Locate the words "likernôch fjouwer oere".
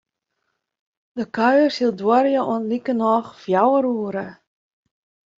2.71-4.27